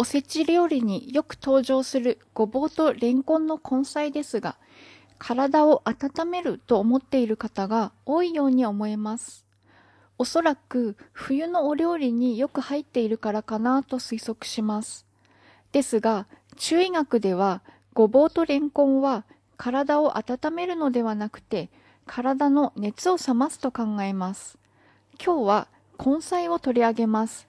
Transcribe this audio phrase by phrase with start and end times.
[0.00, 4.56] おせち料理によく登場するごぼうとレンコンの根菜ですが、
[5.18, 9.44] 体を温めると思っている方が多いように思えます。
[10.16, 15.04] おそらく冬のお料理によく入っているからかなと推測します。
[15.70, 17.60] ですが、中医学では
[17.92, 19.26] ごぼうとレンコンは
[19.58, 21.68] 体を温めるのではなくて
[22.06, 24.56] 体の熱を冷ますと考えます。
[25.22, 25.68] 今日は
[26.02, 27.46] 根菜を取り上げます。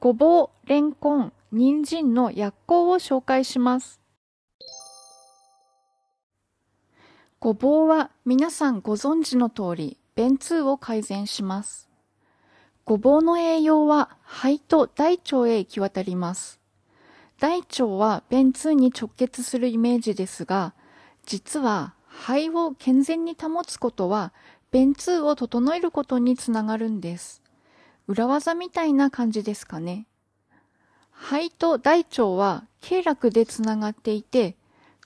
[0.00, 4.00] ごぼう、レンコン、人参の薬効を紹介します。
[7.40, 11.88] ごぼうは皆さんご存知の通り、便通を改善します。
[12.84, 16.60] ごぼうの栄養は肺と大腸へ行き渡ります。
[17.40, 20.74] 大腸は便通に直結するイメージですが、
[21.26, 24.32] 実は肺を健全に保つことは
[24.70, 27.42] 便通を整えることにつながるんです。
[28.06, 30.06] 裏技みたいな感じですかね。
[31.22, 34.56] 肺と大腸は経絡でつながっていて、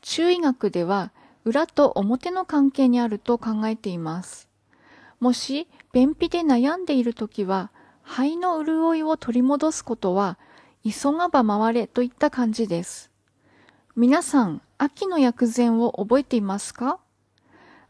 [0.00, 1.10] 中医学では
[1.44, 4.48] 裏と表の関係にあると考えています。
[5.18, 7.70] もし便秘で悩んでいるときは、
[8.04, 10.38] 肺の潤いを取り戻すことは、
[10.84, 13.10] 急がば回れといった感じです。
[13.96, 17.00] 皆さん、秋の薬膳を覚えていますか？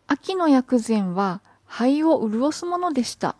[0.06, 3.36] 秋の薬膳は肺を潤すものでした。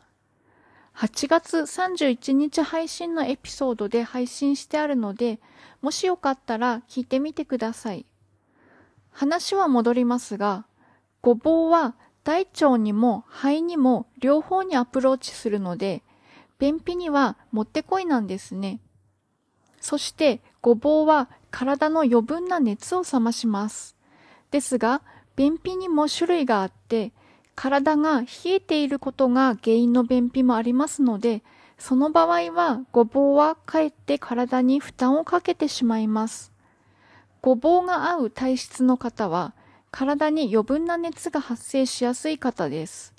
[0.97, 5.41] 8月31日配信のエピソードで配信してあるので、
[5.83, 8.06] もしよかったら聞いてみてください。
[9.11, 10.67] 話は戻りますが、
[11.20, 16.03] ごぼうは大腸にも肺にも両方にアプローチするので、
[16.59, 18.81] 便秘にはもってこいなんですね。
[19.81, 23.97] そしてごぼうは体の余分な熱を冷まします。
[24.51, 25.03] ですが、
[25.36, 27.12] 便秘にも種類があって、
[27.55, 31.42] 体が冷えていることが原因の便秘もありますので、
[31.78, 36.52] その場合はごぼうはかえって体に負担をかけてしまいます。
[37.42, 39.55] ごぼうが合う体質の方は、
[39.90, 43.14] 体に余分な熱が発生しやすい方です。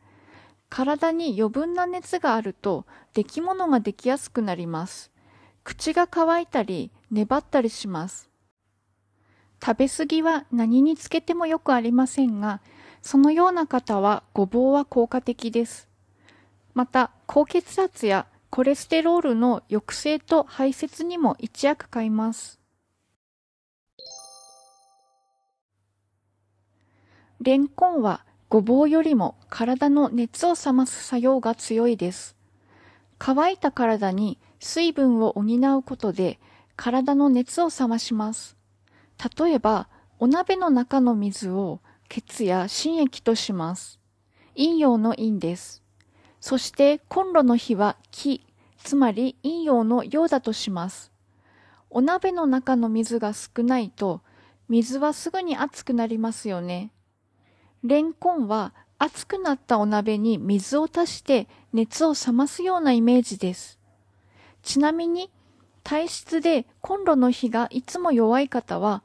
[0.69, 5.11] 体に余分な熱があると、出来物ができやすくなります。
[5.63, 8.29] 口が乾いたり、粘ったりします。
[9.63, 12.61] 食べ過ぎは何につけてもよくありませんが、
[13.05, 15.88] そのような方はごぼうは効果的です。
[16.73, 22.59] また、高血圧やコレステロールの抑制と排泄にも一役買います。
[27.41, 32.35] レンコンはごぼうよりも体の熱を冷ます作用が強いです。
[33.19, 36.39] 乾いた体に水分を補うことで
[36.75, 38.57] 体の熱を冷まします。
[39.37, 43.99] 例えば、お鍋の中の水を血や心液とします。
[44.55, 45.83] 陰陽の陰です。
[46.39, 48.45] そしてコンロの火は木、
[48.83, 51.11] つまり陰陽の陽だとします。
[51.89, 54.21] お鍋の中の水が少ないと、
[54.69, 56.91] 水はすぐに熱くなりますよね。
[57.83, 63.79] レンコンは熱くなったお鍋に水を足して熱を冷ますようなイメージです。
[64.63, 65.29] ちなみに、
[65.83, 69.03] 体質でコンロの火がいつも弱い方は、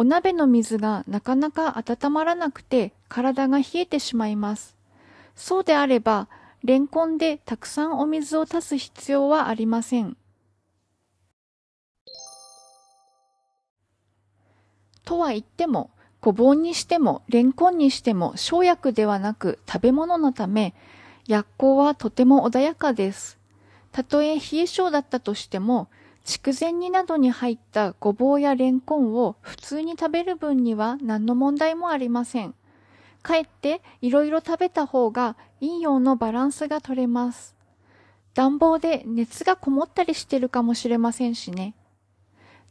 [0.00, 4.74] お鍋の水がなかなか温まらなくて体が冷えてしまいます。
[5.36, 6.28] そうであれば、
[6.64, 10.16] レンコンでたくさんお水を足す必要はありません。
[15.04, 15.90] とは言っても、
[16.22, 20.72] ごぼうにしてもレンコンにしても生薬ではなく食べ物のため、
[21.26, 23.38] 薬効はとても穏やかです。
[23.92, 25.90] たとえ冷え性だったとしても、
[26.24, 32.54] 筑前煮などに入ったごぼうやレンコンを普通に食べる分には何の問題もありません。
[33.22, 37.56] かえっていろいろ食べた方が陰陽のバランスが取れます。
[38.34, 41.74] 暖房で熱がこもったりしてるかもしれませんしね。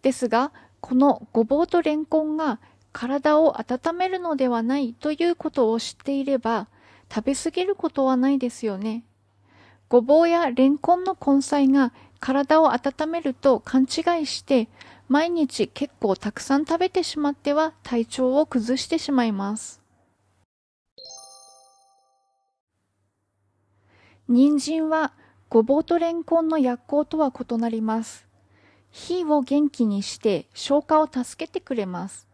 [0.01, 2.59] ですが、このごぼうとレンコンが
[2.91, 6.67] 体を温めるのではないということを知っていれば、
[7.13, 9.03] 食べ過ぎることはないですよね。
[9.90, 14.70] ごぼうやレンコンの根菜が体を温めると勘違いして、
[15.08, 19.82] 毎日結構たくさん食べてしまっては体調を崩してしまいます。
[24.28, 25.14] 人参は
[25.50, 28.28] ごぼうとレンコンの薬効とは異なります。
[28.91, 32.28] 火を元気にして消化を助けてくれます。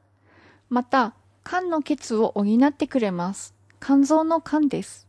[0.70, 1.14] また、
[1.46, 3.56] 肝の血を補ってくれます。
[3.80, 5.08] 肝臓の肝です。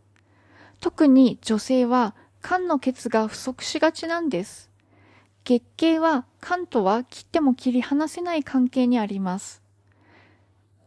[0.80, 2.14] 特に女性は
[2.48, 4.70] 肝の血が不足しがちなんです。
[5.42, 9.64] 月経は肝とは切っても切り離せない関係にあります。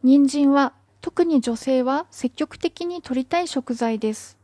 [0.02, 0.72] 人参は
[1.02, 4.38] 特に女性は積極的に摂りたい食材です。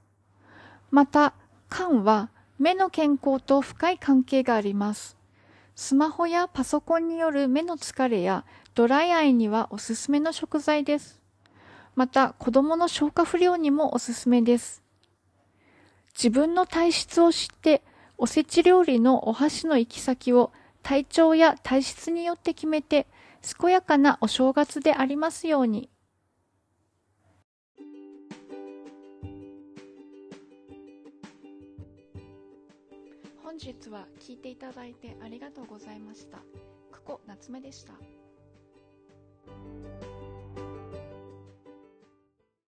[0.91, 1.33] また、
[1.71, 2.29] 肝は
[2.59, 5.17] 目の健康と深い関係があります。
[5.75, 11.23] スマホやパソコンによる目の疲れやドライアイにはおすすめの食材です。
[11.95, 14.86] また、子供の消化不良にもおすすめです。
[16.17, 17.83] 自分の体質を知って、
[18.17, 20.51] おせち料理のお箸の行き先を
[20.83, 23.07] 体調や体質によって決めて、
[23.61, 25.91] 健やかなお正月でありますように。
[33.43, 36.39] 本日は聞いていただいてありがとうございました。
[36.93, 37.93] 久保夏目でした。